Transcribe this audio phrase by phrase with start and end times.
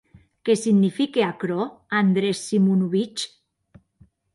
[0.43, 1.67] Qué signifique aquerò,
[2.01, 3.23] Andrés Simonovitch?